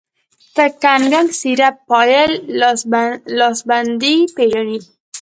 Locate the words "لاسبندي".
3.37-4.15